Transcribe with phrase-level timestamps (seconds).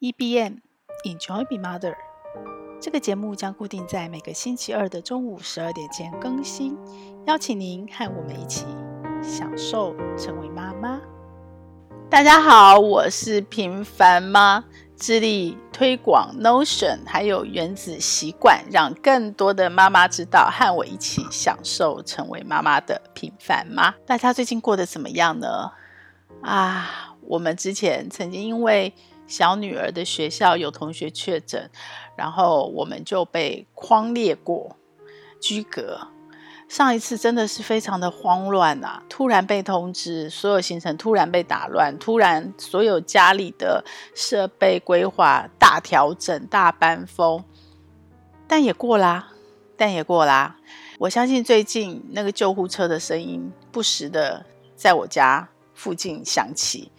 [0.00, 0.60] EBM
[1.04, 1.94] Enjoy Be Mother，
[2.80, 6.74] 这个节目将固定在每个星期二的中午十二点前更新，
[7.26, 8.64] 邀请您和我们一起
[9.22, 10.98] 享受成为妈妈。
[12.08, 14.64] 大家好，我是平凡妈，
[14.96, 23.90] 致力推广 Notion 还有原子习惯，让更多的妈妈知道和我一起享受成为妈妈的平凡妈。
[24.06, 25.72] 大家最近过得怎么样呢？
[26.40, 28.94] 啊，我们之前曾经因为
[29.30, 31.70] 小女儿的学校有同学确诊，
[32.16, 34.76] 然后我们就被框列过
[35.40, 36.08] 居隔。
[36.68, 39.02] 上一次真的是非常的慌乱啊！
[39.08, 47.42] 突然被通知，所有行程突然被打乱，突然所有家里的设备规划大调整、大搬风，
[48.46, 49.32] 但也过啦，
[49.76, 50.56] 但也过啦。
[50.98, 54.44] 我相信最近那个救护车的声音不时的
[54.76, 56.92] 在我家附近响起。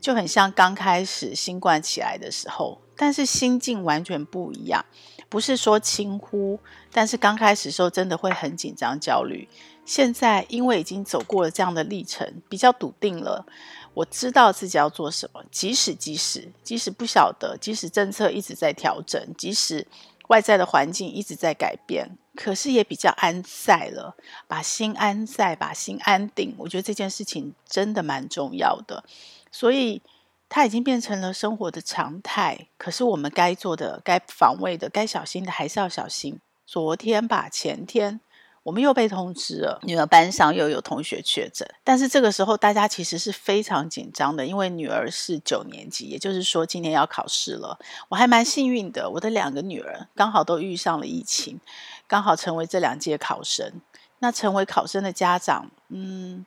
[0.00, 4.84] 就很像刚开始新冠起来的时候，但是心境完全不一样。
[5.28, 6.58] 不是说轻忽，
[6.90, 9.48] 但是刚开始时候真的会很紧张、焦虑。
[9.84, 13.46] 现在因为已经走过了这样的历程，比较笃定了。
[13.94, 19.86] 我知道自己要做什么，即使即使即使不晓得，即使政策一直在调整，即使
[20.28, 24.16] 外在的环境一直在改变，可是也比较安在了，
[24.48, 26.54] 把心安在，把心安定。
[26.58, 29.04] 我觉得这件事情真的蛮重要的。
[29.50, 30.02] 所以，
[30.48, 32.68] 它已经变成了生活的常态。
[32.76, 36.40] 可是，我们该做的、该防卫的、该小心的，还是要小心。
[36.66, 38.20] 昨天吧，前天，
[38.62, 41.68] 我们又被通知了，女儿班上又有同学确诊。
[41.82, 47.78] 但是这个时候，大家其实是非常紧张的，因为女儿是九年级，也就是说，今年要考试了。
[48.08, 51.60] 我还蛮幸运的，我的两个女儿刚好都遇上了疫情，
[52.06, 53.80] 刚好成为这两届考生。
[54.20, 56.44] 那成为考生的家长，嗯，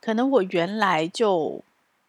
[0.00, 1.64] 可能我原来就。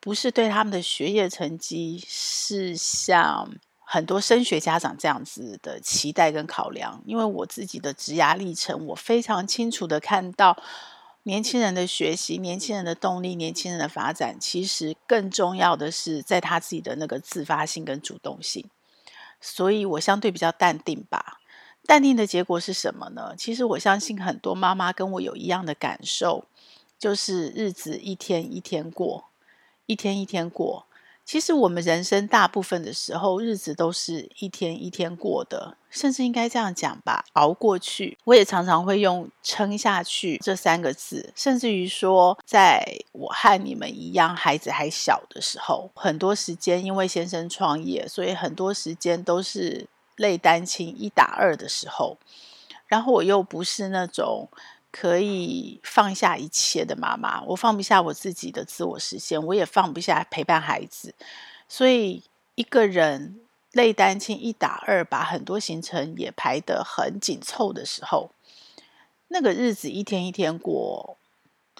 [0.06, 3.50] 不是对他们的学业成绩是像
[3.84, 10.56] 很多升学家长这样子的期待跟考量，因为我自己的职涯历程，我非常清楚的看到
[11.24, 18.64] 年轻人的学习、年轻人的动力、年轻人的发展，其实更重要的是在他自己的那个自发性跟主动性，
[19.42, 21.40] 所以我相对比较淡定吧。
[21.88, 23.34] 淡定的结果是什么呢？
[23.36, 26.46] 其实我相信很多妈妈跟我有一样的感受，
[27.00, 29.26] 就是日子一天一天过。
[29.86, 30.86] 一天一天过，
[31.24, 38.18] 其实我们人生大部分的时候，日子都是一天一天过的，甚至应该这样讲吧，熬过去。
[38.26, 52.18] 我也常常会用“撑下去”这三个字，甚至于说，在我和你们一样，孩子还小的时候，很多时间因为先生创业，所以很多时间都是类单亲一打二的时候，
[52.88, 54.50] 然后我又不是那种。
[54.98, 61.14] 可以放下一切的妈妈，我放不下我自己的自我实现，我也放不下陪伴孩子，
[61.68, 62.24] 所以
[62.56, 63.42] 一个人
[63.74, 68.32] 类单亲一打二，把很多行程也排得很紧凑的时候，
[69.28, 71.18] 那个日子一天一天过，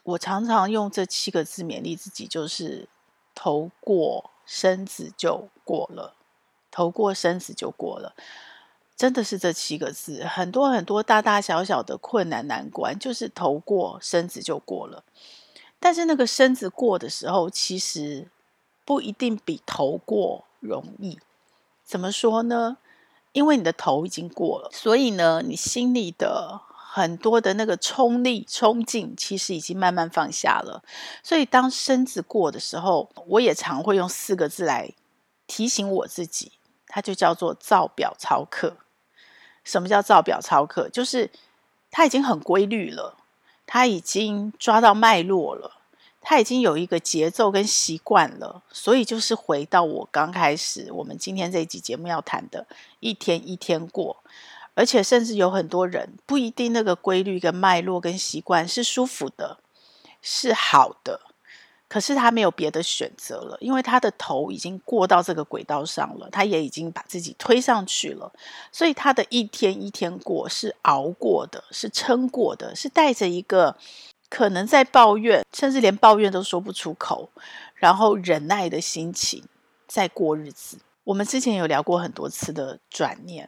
[0.04, 2.90] 我常常用这七个字勉励自己，就是
[3.34, 6.16] 头过身子就过了，
[6.70, 8.14] 头过身子就过了。
[8.96, 15.04] 真的是这七个字，很多很多大大小小的困难难关，就是头过身子就过了。
[15.80, 18.28] 但是那个身子过的时候，其实
[18.86, 21.20] 不一定比头过容易。
[21.84, 22.78] 怎么说呢？
[23.34, 30.82] 因为你的头已经过了，所以呢，你心里的很多的那个冲力、冲劲，其实已经慢慢放下了。
[31.22, 34.94] 所以当身子过的时候，我也常会用四个字来
[35.46, 36.54] 提醒我自己，
[36.88, 38.78] 它就叫做造表操课。
[39.66, 40.88] 什么叫造表操课？
[40.88, 41.30] 就是
[41.92, 43.18] 他已经很规律了，
[43.68, 45.82] 他已经抓到脉络了，
[46.22, 52.66] 他已经有一个节奏跟习惯了，所以就是回到我刚开始，我们今天这一集节目要谈的，
[53.00, 54.24] 一天一天过，
[54.74, 59.58] 而且甚至有很多人不一定那个规律跟脉络跟习惯是舒服的，
[60.22, 61.22] 是好的。
[61.96, 68.30] 可是他没有别的选择了，因为他的头已经过到这个轨道上了，他也已经把自己推上去了，
[68.70, 73.78] 所以他的一天一天过是熬过的，是撑过的，是带着一个
[74.28, 77.30] 可能在抱怨，甚至连抱怨都说不出口，
[77.76, 79.42] 然后忍耐的心情
[79.88, 80.80] 在过日子。
[81.06, 83.48] 我们之前有聊过很多次的转念，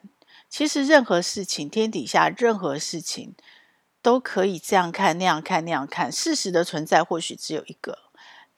[0.49, 3.35] 其实任何事情，天底下任何事情
[4.01, 8.06] 都可以这样看，那样看，那样看，事实的存在或许只有一个。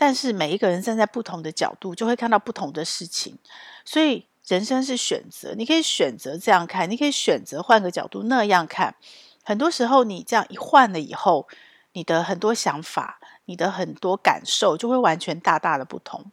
[0.02, 3.38] 但是每一个人站在不同的角度，就会看到不同的事情。
[3.84, 8.96] 所以人生是选择，你可以选择这样看，你可以选择换个角度那样看。
[9.44, 11.50] 很多时候，你这样一换了以后，
[11.92, 16.32] 你的很多想法，你的很多感受，就会完全大大的不同。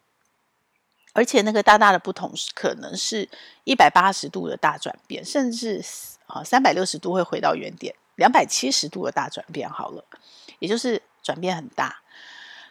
[1.11, 3.27] 而且那个大大的不同是可能是
[3.65, 5.83] 一百八十度的大转变，甚至
[6.27, 10.05] 啊三百六十度会回到原点，两百七十度的大转变好了，
[10.59, 12.01] 也就是转变很大。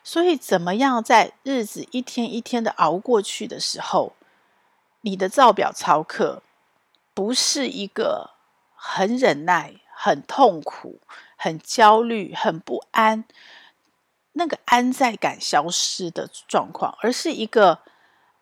[0.07, 4.13] 所以怎么样在日子一天一天的熬过去的时候，
[5.01, 6.45] 你的造表操课
[7.13, 8.31] 不是一个
[8.77, 11.01] 很忍耐、很痛苦、
[11.35, 13.25] 很焦虑、很不安，
[14.35, 17.81] 那个安在感消失的状况，而是一个。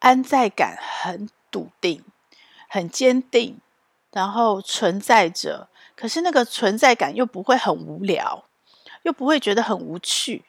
[0.00, 2.04] 安在感很笃定，
[2.68, 3.58] 很坚定，
[4.12, 5.70] 然后存在着。
[5.96, 8.44] 可是那个存在感又不会很无聊，
[9.04, 10.44] 又不会觉得很无趣。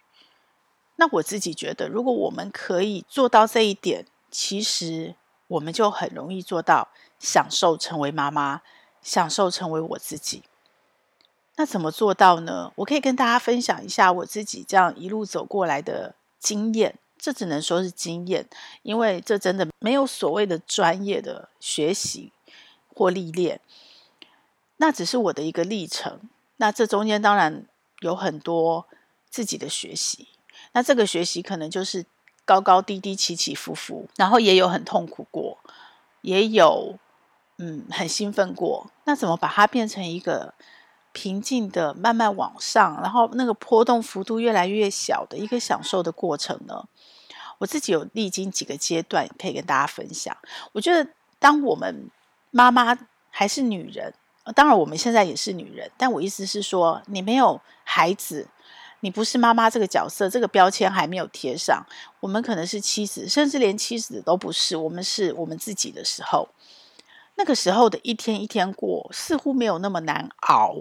[0.97, 5.15] 那我自己觉得，如果我们可以做到这一点，其实
[5.47, 6.89] 我们就很容易做到
[7.19, 8.61] 享受成为妈妈，
[9.01, 10.43] 享受成为我自己。
[11.57, 12.71] 那怎么做到呢？
[12.75, 16.99] 我可以跟大家分享一下我自己这样一路走过来的经验。
[17.17, 18.47] 这只能说是经验，
[18.83, 22.31] 因为这真的没有所谓的专业的学习
[22.93, 23.61] 或历练，
[24.77, 26.19] 那只是我的一个历程。
[26.57, 27.65] 那这中间当然
[28.01, 28.85] 有很多
[29.29, 30.27] 自己的学习，
[30.75, 32.05] 那这个学习可能就是
[32.45, 35.57] 高高低低、起起伏伏，然后也有很痛苦过，
[36.21, 36.99] 也有
[37.57, 38.91] 嗯很兴奋过。
[39.05, 40.53] 那怎么把它变成一个？
[41.17, 46.89] 平静的慢慢往上，然后那个波动幅度越来越小的一个享受的过程呢？
[47.57, 50.35] 我自己有历经几个阶段，可以跟大家分享。
[50.73, 52.11] 我觉得，当我们
[52.51, 52.97] 妈妈
[53.29, 54.13] 还是女人，
[54.53, 58.49] 当然我们现在也是女人，但我意思是说，你没有孩子，
[59.05, 61.85] 你不是妈妈这个角色，这个标签还没有贴上。
[62.21, 66.49] 我们可能是妻子，甚至连妻子都不是，我们是我们自己的时候，
[67.35, 70.77] 那个时候的一天一天过，似乎没有那么难熬。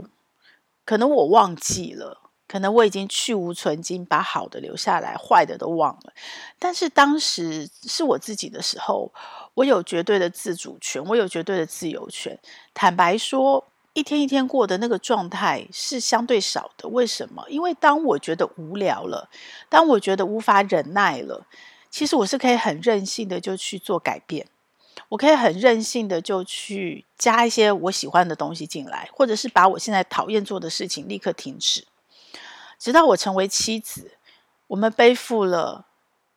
[0.87, 6.15] 可能我忘记了，可能我已经去芜存菁，把好的留下来，坏的都忘了。
[6.59, 9.13] 但是当时是我自己的时候，
[9.53, 12.41] 我有绝对的自主权，我有绝对的自由权。
[12.73, 16.89] 坦白说，一天一天过的那个状态是相对少的。
[16.89, 17.45] 为什么？
[17.49, 19.31] 因为当我觉得无聊了，
[19.69, 21.47] 当我觉得无法忍耐了，
[21.89, 24.49] 其实我是可以很任性的就去做改变。
[25.11, 31.85] 我可以很任性的就去加一些我喜欢的东西进来，或者是把我现在讨厌做的事情立刻停止，
[32.79, 34.13] 直到我成为妻子，
[34.67, 35.87] 我们背负了，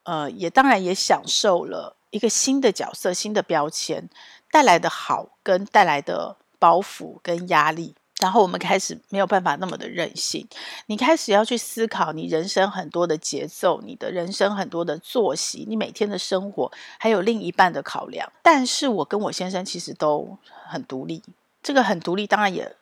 [0.04, 4.08] 呃，也当然也享受了一个新的角色、新的标签
[4.52, 7.96] 带来的好跟带来的包袱跟压力。
[8.20, 10.48] 然后我们开始没有办法那么的任性，
[10.88, 18.28] 你开始要去思考你人生很多的节奏，你的人生很多的作息，你每天的生活，还有另一半的考量。
[18.42, 20.36] 但是我跟我先生其实都
[20.68, 21.22] 很独立，
[21.62, 22.76] 这个很独立，当然也。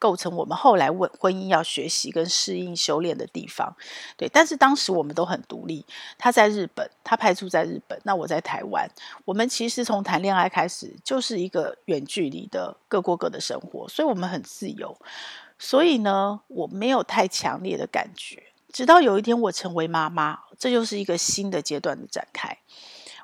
[0.00, 3.76] 构成我们后来婚婚姻要学习跟适应修炼的地方，
[4.16, 4.26] 对。
[4.28, 5.84] 但是当时我们都很独立，
[6.16, 8.90] 他在日本，他派驻在日本，那我在台湾。
[9.26, 14.96] 我们其实从谈恋爱开始就是一个远距离的各过各的生活，所以我们很自由。
[15.58, 18.42] 所以呢，我没有太强烈的感觉。
[18.72, 22.56] 直到有一天我成为妈妈，这就是一个新的阶段的展开。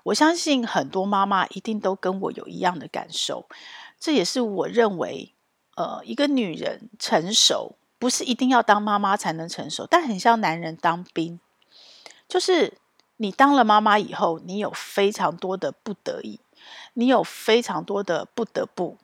[0.02, 3.48] 我相信很多妈妈一定都跟我有一样的感受，
[3.98, 5.32] 这也是我认为。
[5.76, 11.38] 呃，一个女人成熟不是一定要当妈妈才能成熟，但很像男人当兵，
[12.28, 12.78] 就是
[13.18, 16.40] 你当了妈妈以后，你有非常多的不得已，
[16.94, 18.98] 你有非常多的不得不。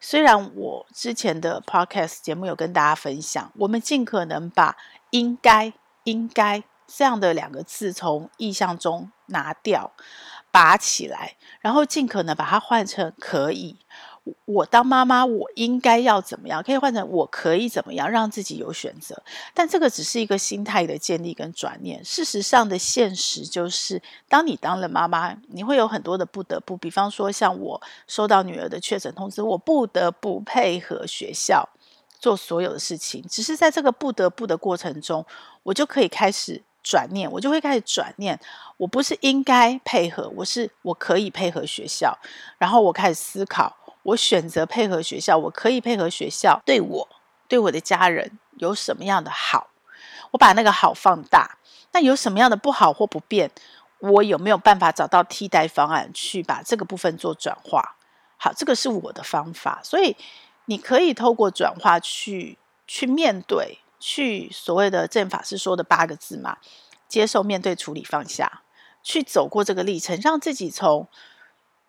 [0.00, 4.76] 虽然我之前的 podcast 节目有跟大家分享，我们尽可能把
[5.10, 5.72] “应该
[6.04, 9.90] ”“应该”这样的两个字从意象中拿掉、
[10.52, 13.78] 拔起来，然后尽可能把它换成“可以”。
[14.44, 16.62] 我当妈妈，我应该要怎么样？
[16.62, 19.22] 可以换成我可以怎么样，让自己有选择。
[19.52, 22.04] 但这个只是一个心态的建立跟转念。
[22.04, 26.76] 事实上的现实就是，当你当了妈妈，你会有很多的不得不。
[26.76, 31.68] 比方说，像我收到女儿的确诊通知，我不得不配合学校
[32.18, 33.24] 做所有的事情。
[33.28, 35.24] 只是在这个不得不的过程中，
[35.62, 38.38] 我就可以开始转念，我就会开始转念。
[38.76, 42.16] 我不是应该配合，我是我可以配合学校。
[42.58, 43.77] 然后我开始思考。
[44.08, 47.08] 我选择配合学校，我可以配合学校对我、
[47.46, 49.68] 对我的家人有什么样的好？
[50.30, 51.58] 我把那个好放大。
[51.92, 53.50] 那有什么样的不好或不便？
[54.00, 57.96] 我有没有办法找到替代方案去把这个部分做转化？
[58.36, 59.80] 好，这个是我的方法。
[59.82, 60.16] 所以
[60.66, 66.58] 你可以透过转化去去面对，去所谓的正法师说的八个字嘛：
[67.08, 68.62] 接受、面对、处理、放下，
[69.02, 71.08] 去走过这个历程，让自己从。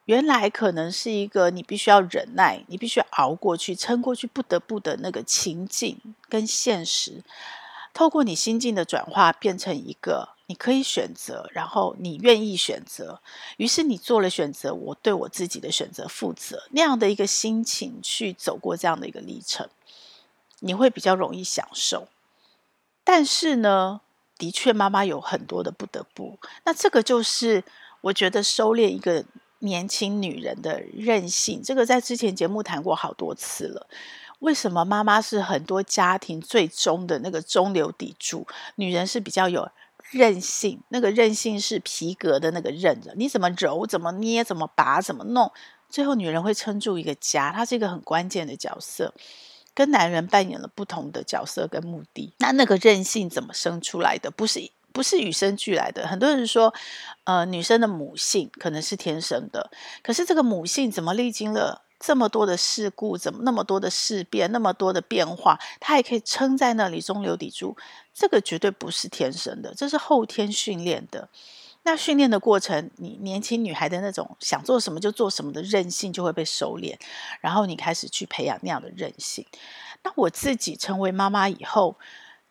[0.10, 7.24] 原来可能是一个你必须要忍耐，你必须熬过去、撑过去，不得不的那个情境跟现实，
[7.94, 13.22] 透过你心境的转化，变成一个你可以选择，然后你愿意选择，
[13.58, 19.70] 于是你做了选择，我对我自己的选择负责，那样的一个心情去走过这样的一个历程，
[20.62, 22.08] 你会比较容易享受。
[23.04, 24.02] 但是呢，
[24.40, 27.64] 的确妈妈有很多的不得不，那这个就是
[28.02, 29.24] 我觉得收敛一个
[29.60, 33.88] 年轻女人的韧性，这个在之前节目谈过好多次了。
[34.40, 38.48] 为什么妈妈是很多家庭最终的那个中流砥柱？
[38.76, 39.70] 女人是比较有
[40.12, 45.52] 韧性，那个韧性是皮革的那个韧的，你怎么揉、怎么捏、怎么拔、怎么弄，
[45.90, 49.14] 最后女人会撑住一个家，她是一个很关键的角色，
[49.74, 52.34] 跟男人扮演了不同的角色跟目的。
[52.40, 54.32] 那那个韧性怎么生出来的？
[54.32, 56.08] 不是不是与生俱来的。
[56.08, 56.74] 很多人说，
[57.24, 59.70] 呃，女生的母性可能是天生的，
[60.02, 61.84] 可是这个母性怎么历经了？
[62.00, 67.76] 这么多的事故，怎么那么多的事变，那么多的变化，他也可以撑在那里中流砥柱。
[68.14, 71.28] 这个绝对不是天生的，这是后天训练的。
[71.84, 76.96] 那训练的过程，你年轻女孩的那种想做什么就做什么的韧性就会被收敛，
[77.42, 79.46] 然后你开始去培养那样的韧性。
[80.04, 81.98] 那我自己成为妈妈以后，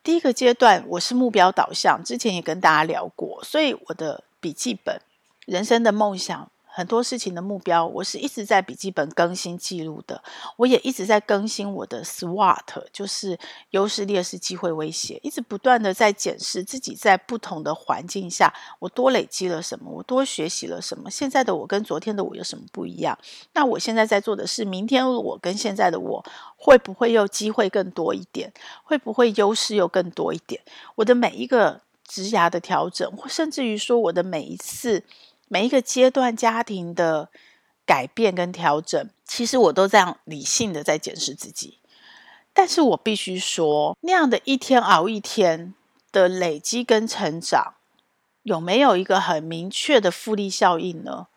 [0.01, 5.01] 第一个阶段我是目标导向，之前也跟大家聊过，所以我的笔记本，
[5.45, 6.49] 人生的梦想。
[6.71, 10.23] 很多事情的目标，我是一直在笔记本更新记录的。
[10.55, 13.37] 我也一直在更新我的 SWOT，就是
[13.71, 21.09] 优势、劣势、机会、威胁，一直不断的在检视自己在不同的环境下，我多累积了什么，我多学习了什么。
[21.09, 23.17] 现在的我跟昨天的我有什么不一样？
[23.53, 26.23] 那我现在在做的是，明天我跟现在的我
[26.55, 28.53] 会不会又机会更多一点？
[28.83, 30.61] 会不会优势又更多一点？
[30.95, 35.03] 我的每一个职涯的调整，甚至于说我的每一次。
[35.49, 37.29] 每一个阶段家庭的
[37.85, 41.79] 改变跟调整，其实我都这样理性的在检视自己。
[42.53, 45.73] 但是我必须说，那样的一天熬一天
[46.11, 47.75] 的累积跟成长，
[48.43, 51.27] 有没有一个很明确的复利效应呢？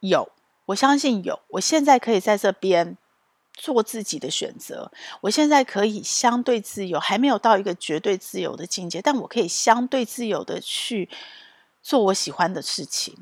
[0.00, 0.30] 有，
[0.66, 1.40] 我相信有。
[1.48, 2.96] 我现在可以在这边
[3.52, 4.90] 做自己的选择，
[5.22, 11.08] 我现在可以相对自由，还没有到一个绝对自由的境界，但我可以相对自由的去
[11.82, 13.16] 做我喜欢的事情。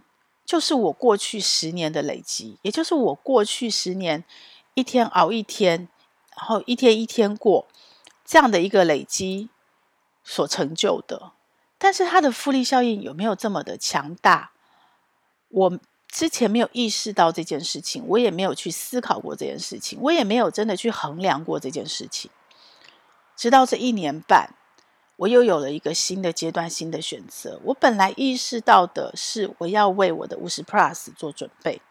[0.48, 4.24] 就是我过去十年的累积，也就是我过去十年
[4.72, 5.90] 一天熬一天，
[6.34, 7.68] 然后一天一天过
[8.24, 9.50] 这样的一个累积
[10.24, 11.32] 所成就的。
[11.76, 14.52] 但是它的复利效应有没有这么的强大？
[15.50, 15.78] 我
[16.08, 22.30] 之前没有意识到这件事情，我也没有去思考过这件事情，我也没有真的去衡量过这件事情。
[23.36, 24.54] 直到这一年半。
[25.18, 27.60] 我又有了一个新的阶段，新的选择。
[27.64, 31.82] 我本来意识到的是，我要为我的五十 plus 做准备。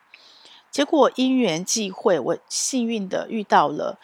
[0.72, 4.00] 结果因缘际会，我幸运的遇到了，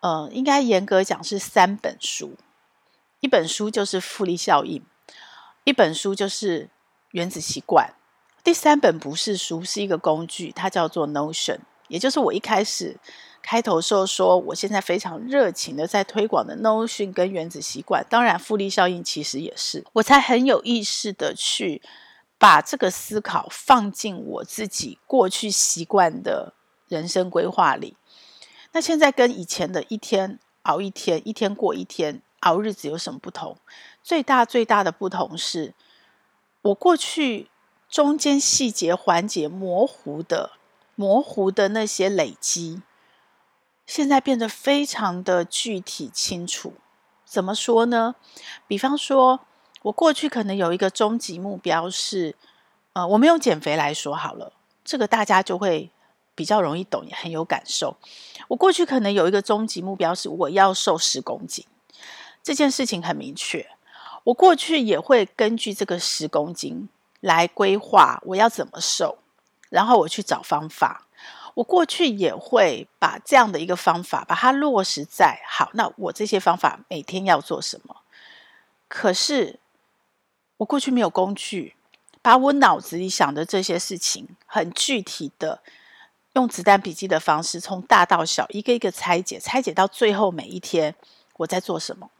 [0.00, 2.34] 呃，应该严格讲是三本书。
[3.20, 4.84] 一本书就是复利效应，
[5.62, 6.68] 一本书就是
[7.12, 7.94] 原子习惯，
[8.42, 12.96] 第三本不是书，是一个工具，它叫做 Notion，也就是我一开始。
[13.42, 21.82] 开头时候说，我现在非常热情的在推广的 Notion 跟原子习惯，当然复利效应其实也是，我才很有意识的去
[22.38, 26.54] 把这个思考放进我自己过去习惯的
[26.88, 27.96] 人生规划里。
[28.72, 33.56] 那现在跟以前的一天熬一天，一天过一天熬日子有什么不同？
[34.02, 35.74] 最大最大的不同是，
[36.62, 37.50] 我过去
[37.88, 40.52] 中间细节环节模糊的、
[40.94, 42.82] 模糊的那些累积。
[43.90, 46.74] 现在变得非常的具体清楚，
[47.24, 48.14] 怎么说呢？
[48.68, 49.40] 比方说，
[49.82, 52.36] 我过去可能有一个终极目标是，
[52.92, 54.52] 呃，我们用减肥来说好了，
[54.84, 55.90] 这个大家就会
[56.36, 57.96] 比较容易懂，也很有感受。
[58.46, 61.66] 我过去可能有一个终极目标是，我要瘦十公斤，
[62.44, 63.68] 这件事情很明确。
[64.22, 69.18] 我过去也会根据这个十公斤来规划我要怎么瘦，
[69.68, 71.08] 然后我去找方法。
[71.54, 77.96] 我过去也会把这样的一个方法把它落实在好，那我这些方法每天要做什么？
[78.88, 79.58] 可是
[80.58, 81.74] 我过去没有工具，
[82.22, 85.62] 把我脑子里想的这些事情很具体的
[86.34, 90.94] 用子弹笔记的方式，从大到小一个一个拆解，拆解到最后每一天
[91.38, 92.10] 我在做什么。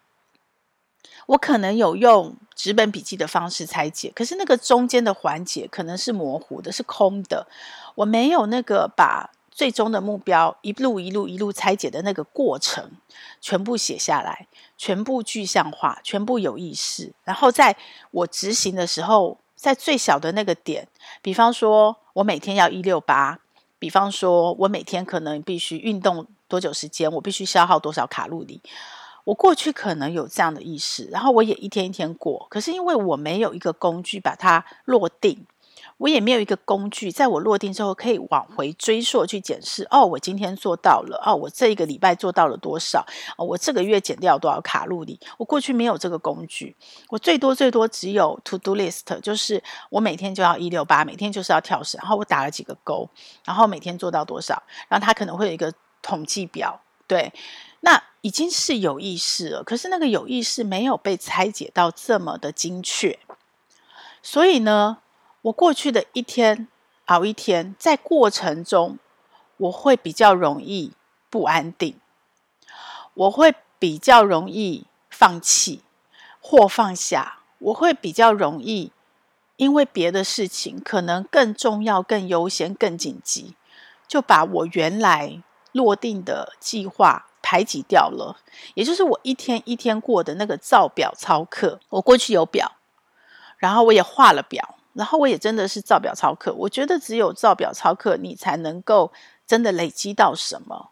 [1.31, 7.47] 我可能有用纸本笔记的方式拆解，可是那个中间的环节可能是模糊的，是空的。
[7.95, 12.91] 我没有那个把最终的目标一路一路一路拆解的那个过程
[13.41, 17.13] 全部写下来，全部具象化，全部有意识。
[17.23, 17.77] 然后在
[18.11, 20.89] 我执行的时候，在最小的那个点，
[21.23, 23.39] 比方说我每天要一六八，
[23.79, 28.61] 比方说我每天可能必须运动多久时间，我必须消耗多少卡路里。
[29.31, 32.49] 我过去可能有这样的意识，然后我也一天一天过。
[32.51, 35.47] 可是因为我没有一个工具把它落定，
[35.99, 39.87] 我也没有一个工具，在我落定之后可以往回追溯去检视。
[39.89, 41.23] 哦，我今天做到了。
[41.25, 43.07] 哦，我这一个礼拜做到了多少？
[43.39, 45.21] 哦，我这个月减掉多少卡路里？
[45.39, 46.75] 我过去没有这个工具，
[47.09, 53.09] 我最多最多只有 to do list，就是我每天就要一六八，每天就是要跳绳，然后我打了几个勾，
[53.45, 55.73] 然后每天做到多少，然后它可能会有一个
[56.03, 57.33] 统计表，对。
[57.81, 63.19] 那已经是有意识了，可是那个有意识没有被拆解到这么的精确，
[64.23, 64.99] 所以呢，
[65.43, 66.69] 我过去的一天
[67.07, 68.99] 熬一天，在过程中
[69.57, 70.93] 我会比较容易
[71.31, 71.99] 不安定，
[73.15, 75.83] 我会比较容易放弃
[76.39, 78.93] 或放下，我会比较容易
[79.57, 83.55] 因为别的事情可能更重要、更优先、更紧急，
[84.07, 87.27] 就把我原来落定的计划。
[87.43, 88.37] 排挤掉了，
[88.75, 91.81] 也就是我一天一天过的那个造表操课。
[91.89, 92.71] 我过去有表，
[93.57, 96.53] 然后我也画了表，然后我也真的是造表操课。
[96.53, 99.11] 我觉得只有造表操课，你才能够
[99.47, 100.91] 真的累积到什么。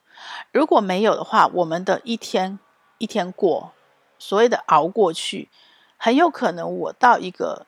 [0.50, 2.58] 如果没有的话，我们的一天
[2.96, 3.72] 一天过，
[4.18, 5.50] 所谓的熬过去，
[5.98, 7.66] 很有可能我到一个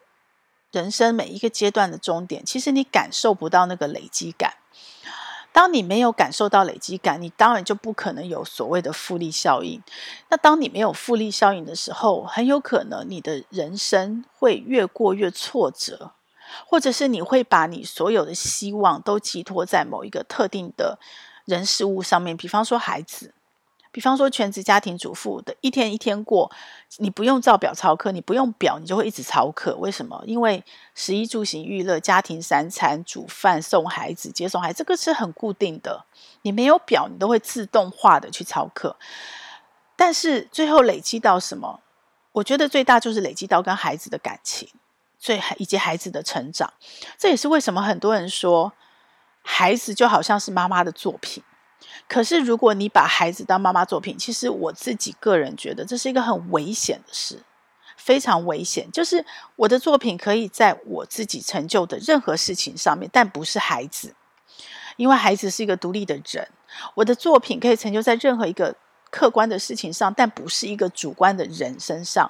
[0.72, 4.54] 人生每一个阶段的终点，其实你感受不到那个累积感。
[5.60, 9.82] 当你没有感受到累积感，你当然就不可能有所谓的复利效应。
[10.30, 16.12] 那当你没有复利效应的时候，很有可能你的人生会越过越挫折，
[16.66, 20.98] 或者是你会把你所有的希望都寄托在某一个特定的
[21.44, 23.34] 人事物上面，比方说孩子。
[23.92, 26.50] 比方说，全职家庭主妇的一天一天过，
[26.98, 29.74] 你不用照表操课，你不用表，你就会一直操课。
[29.76, 30.22] 为什么？
[30.26, 36.04] 因为食衣住行娱乐、家庭三餐、煮饭、送孩子、接送孩，这个是很固定的。
[36.42, 38.96] 你没有表，你都会自动化的去操课。
[39.96, 41.80] 但是最后累积到什么？
[42.32, 44.68] 我觉得最大就是累积到跟孩子的感情，
[45.18, 46.72] 最以及孩子的成长。
[47.18, 48.72] 这也是为什么很多人说，
[49.42, 51.42] 孩子就好像是妈妈的作品。
[52.12, 57.40] 可是，如果你把孩子当妈妈作品，其实我自己个人觉得这是一个很危险的事，
[57.96, 58.90] 非常危险。
[58.90, 64.12] 就是我的作品可以在我自己成就的任何事情上面，但不是孩子，
[64.96, 66.48] 因为孩子是一个独立的人。
[66.96, 68.74] 我的作品可以成就在任何一个
[69.12, 72.28] 客观的事情上，但不是一个主观的人身上。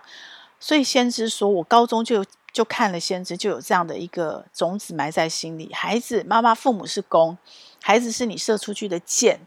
[0.58, 5.72] 所以，先知说我高中就就看了先知，就有这样的一个种子埋在心里。
[5.72, 7.38] 孩子，妈妈、父母是弓。
[7.82, 9.40] 孩子是你射出去的箭，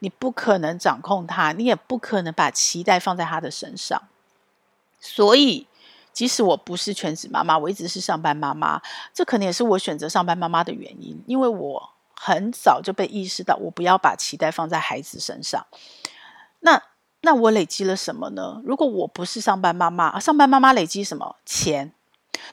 [0.00, 4.02] 你不可能掌控他，你也不可能把期待放在他的身上。
[5.00, 5.66] 所以，
[6.12, 8.80] 即使我不是全职妈妈，我一直是上班妈妈，
[9.12, 15.66] 这可能也是我选择上班妈妈的原因，因为我很早就被意识到，我不要把期待放在孩子身上。
[16.60, 16.82] 那
[17.20, 18.60] 那我累积了什么呢？
[18.64, 21.36] 如果我不是上班妈妈，上班妈妈累积什么？
[21.44, 21.92] 钱。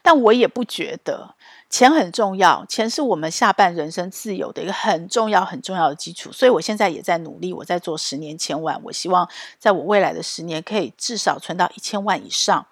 [0.01, 1.34] 但我也不觉得
[1.75, 6.31] 钱很重要，钱是我们下半人生自由的一个很重要、很重要的基础。
[6.31, 8.79] 所以我现在也在努力，我在做十年千万。
[8.85, 12.65] 我希望在我未来的十年，可以至少存到一千万以上。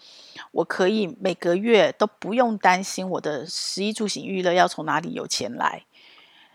[0.53, 5.83] 我可以每个月都不用担心我的食衣住行娱乐要从哪里有钱来，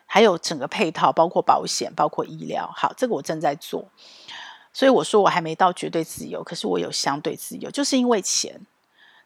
[0.06, 2.72] 还有整个配套，包括保险、包括医疗。
[2.74, 3.90] 好，这个我正在做。
[4.72, 8.62] 所以我说我还没到绝对自由，可是我有相对自由，就是因为钱。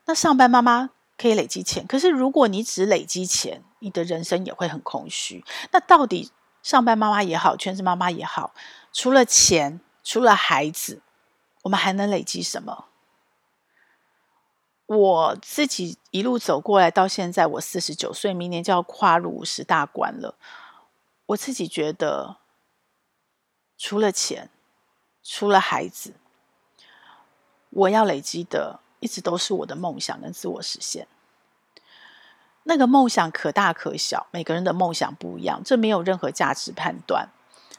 [0.06, 0.90] 那上班妈妈。
[1.22, 5.44] 可以累积钱，可是如果你只累积钱，你的人生也会很空虚。
[5.70, 6.32] 那到底
[6.64, 8.52] 上班妈妈也好，全职妈妈也好，
[8.92, 11.00] 除了钱，除了孩子，
[11.62, 12.86] 我们还能累积什么？
[14.86, 20.34] 我自己一路走过来到现在，我四十九岁，明年就要跨入五十大关了。
[21.26, 22.38] 我自己觉得，
[23.78, 24.50] 除了钱，
[25.22, 26.14] 除了孩子，
[27.70, 28.80] 我要累积的。
[29.02, 31.06] 一直都是我的梦想跟自我实现。
[32.62, 37.28] 那个梦想可大可小，每个人的梦想不一样，这没有任何价值判断，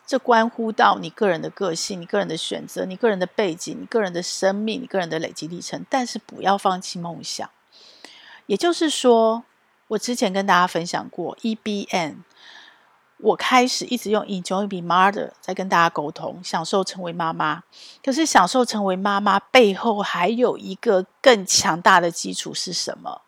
[0.06, 5.86] 这关乎到你个人的个性、你个人的选择、你个人的背景、你个人的生命、你个人的累积历程。
[5.90, 7.50] 但是不要放弃梦想。
[8.46, 9.46] 也就是说，
[9.88, 12.26] 我之前跟大家分享过 E B N。
[13.24, 17.64] 我开始一直用 Enjoy being mother 在跟大家沟通，享受成为妈妈。
[18.04, 23.22] 可是享受成为妈妈背后还有一个更强大的基础是什么？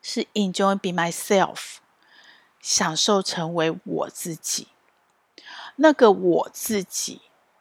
[0.00, 1.76] 是 Enjoy being myself，
[2.62, 4.68] 享受成为我自己。
[5.76, 7.20] 那个我自己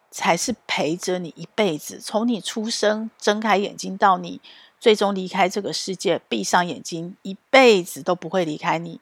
[0.09, 4.39] 才是陪着你一辈子，从你出生睁开眼睛到你
[4.79, 9.01] 最终离开这个世界，闭上眼睛，一辈子都不会离开你。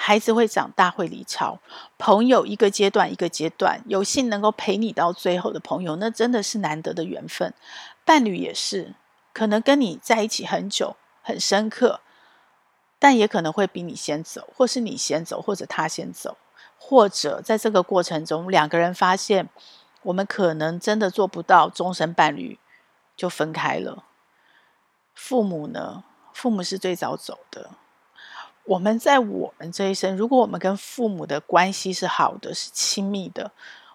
[0.00, 1.58] 孩子会长大，会离巢，
[1.98, 7.52] 朋友一个阶段一个阶段，有幸能够陪你到最后的朋友，那真的是难得的缘分。
[8.04, 8.94] 伴侣也是，
[9.32, 12.00] 可能跟你在一起很久，很深刻，
[13.00, 16.38] 但也可能会比你先走，或是你先走，或者他先走，
[16.78, 19.48] 或者在这个过程中，两个人发现
[20.04, 22.60] 我们可能真的做不到终身伴侣，
[23.16, 24.04] 就分开了。
[25.12, 26.04] 父母呢？
[26.32, 27.72] 父母是最早走的。
[28.68, 33.50] 我们在我们这一生，如果我们跟父母的关系是好的，是亲密的，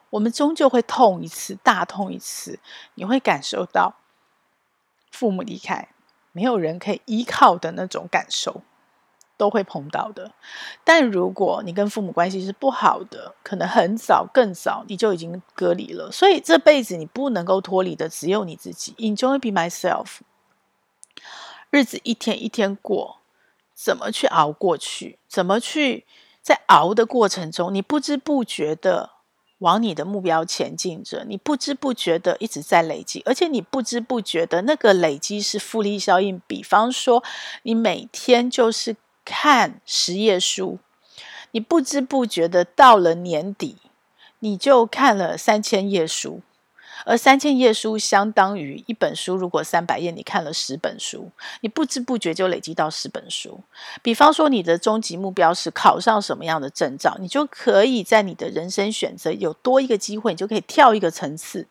[0.09, 2.57] 我们终究会痛一次，大痛一次。
[2.95, 3.93] 你会感受到
[5.12, 5.89] 父母离开，
[6.31, 8.63] 没有人可以依靠的那种感受，
[9.38, 10.31] 都会碰到的。
[10.83, 16.12] 但如果你跟父母关系是不好的，可能很早、更早你就已经隔离了。
[16.12, 18.95] 所以这辈子你不能够脱离的，只有你自己。
[18.97, 20.21] Enjoy be myself，
[21.69, 23.19] 日子一天一天过。
[23.84, 25.19] 怎么去熬过去？
[25.28, 26.06] 怎么去
[26.41, 29.10] 在熬的过程中，你不知不觉的
[29.58, 36.41] 往你的目标前进着，你不知不觉的一直在累积，而且你不知不觉的那个累积是复利效应。
[36.48, 37.22] 比方说，
[37.63, 40.80] 你每天就是看十页书，
[41.52, 43.78] 你不知不觉的到了年底，
[44.39, 46.41] 你就看了三千页书。
[47.05, 53.61] 而三千页书相当于一本书，如果三百页，你看了十本书，你不知不觉就累积到十本书。
[54.01, 61.67] 比方说，你的终极目标是考上什么样的证照，你就可以在你的人生选择有多一个机会，你就可以跳一个层次。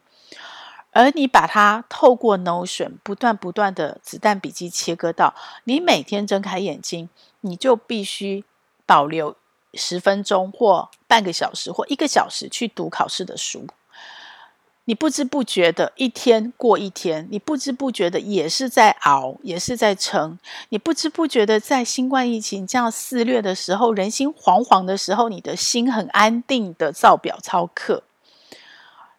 [0.95, 7.09] 而你把它透过 Notion 不断不断的子弹笔记切割到，你每天睁开眼睛，
[7.41, 8.45] 你就必须
[8.85, 9.35] 保留
[9.73, 13.67] 十分钟或半个小时或一个小时去读考试的书。
[14.85, 20.39] 你不知不觉的一天过一天，你不知不觉的也是在熬，也是在撑。
[20.71, 28.03] 你不知不觉的在新冠疫情这样肆虐的时候，人心惶惶的时候，你的心很安定的照表操课。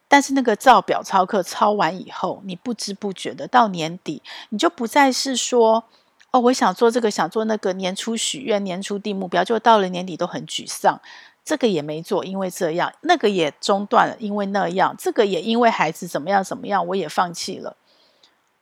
[0.10, 5.86] 但是那个照表操课操完以后，你不知不觉的到年底，你就不再是说
[6.32, 11.00] 哦，我想做这个，想做那个，年初许愿，年初定目标，就到了年底都很沮丧。
[11.46, 17.76] 这个也没做，因为这样；那个也中断了，因为那样；这个也因为孩子怎么样怎么样，我也放弃了。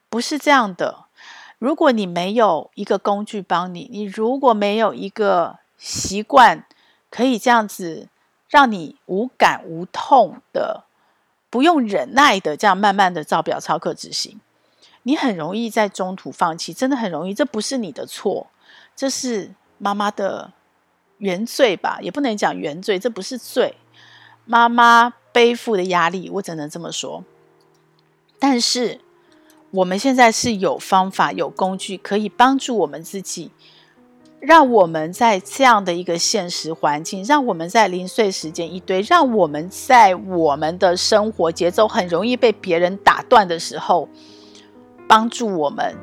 [0.10, 1.06] 不是这样的。
[1.60, 6.66] 如果你没有一个工具帮你，你如果没有一个习惯，
[7.12, 8.08] 可以这样子
[8.50, 10.86] 让你无感无痛的，
[11.52, 14.42] 不用忍耐的这样慢慢的照表操课执行，
[15.04, 17.34] 你很容易在中途放弃，真的很容易。
[17.36, 18.48] 这不是你的错，
[18.96, 20.52] 这是妈妈的。
[21.22, 23.76] 原罪吧，也不能讲原罪，这不是罪。
[24.44, 27.24] 妈妈背负的压力，我只能这么说。
[28.40, 29.00] 但是
[29.70, 33.52] 我们现在是有方法、有工具可以帮助我们自己，
[34.40, 44.10] 让我们在这样的一个现实环境，让我们在零碎时间一堆，让我们在我们的生活节奏很容易被别人打断的时候，
[45.08, 45.96] 帮助我们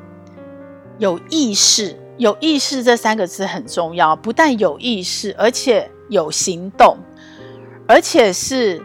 [0.97, 1.99] 有意识。
[2.19, 6.97] 有意识这三个字很重要，不但有意识，而且有行动，
[7.87, 8.83] 而且是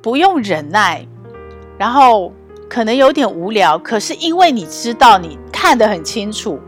[0.00, 1.04] 不用忍耐，
[1.76, 2.32] 然后
[2.70, 6.60] 可能有点无聊，可是因为你知道，你看得很清楚，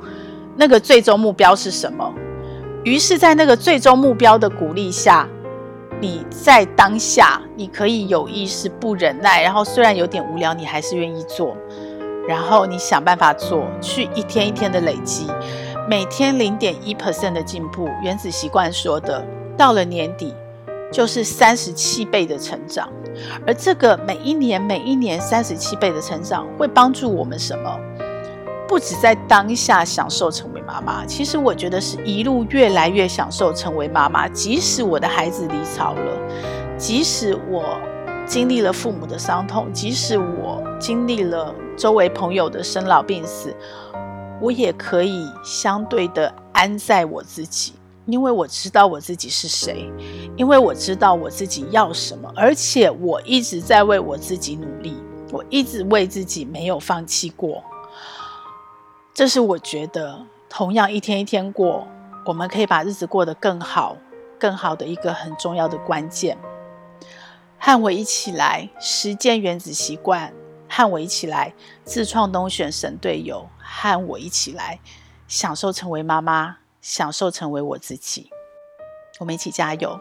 [0.56, 2.12] 那个最终目标是什么，
[2.82, 5.28] 于是，在那个最终目标的鼓励下，
[6.00, 11.56] 你在当下你可以有意识不忍耐，然后虽然有点无聊，你还是愿意做。
[12.30, 15.26] 然后你想办法做，去一天一天的累积，
[15.88, 17.88] 每天零点一 percent 的进步。
[18.04, 19.26] 原子习惯说的，
[19.58, 20.32] 到了年底
[20.92, 22.88] 就是三十七倍的成长。
[23.44, 27.76] 而这个每一年每一年三十七倍的成长，会帮助我们什么？
[28.68, 34.28] 不止在当下享受成为妈妈，其实我觉得是一路越来越享受成为妈妈。
[34.28, 36.12] 即使我的孩子离巢了，
[36.78, 37.64] 即使我
[38.24, 41.54] 经历了父母的伤痛，即使我经历了。
[41.76, 43.54] 周围朋友的生老病死，
[44.40, 47.72] 我也可以相对的安在我自己，
[48.04, 49.90] 因为我知道我自己是谁，
[50.36, 54.94] 因为我知道我自己要什么，而且我一直在为我自己努力，
[55.32, 57.64] 我一直为自己没有放弃过。
[59.14, 61.86] 这是我觉得同样一天一天过，
[62.26, 63.96] 我们可以把日子过得更好、
[64.38, 66.36] 更好的一个很重要的关键。
[67.58, 70.30] 和我一起来实践原子习惯。
[70.80, 71.52] 和我一起来
[71.84, 74.80] 自创东选神队友，和我一起来
[75.28, 78.30] 享受成为妈妈，享受成为我自己。
[79.18, 80.00] 我们一起加油，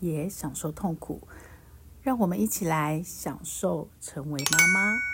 [0.00, 1.26] 也享受痛苦，
[2.02, 5.09] 让我们一起来享受成为妈妈。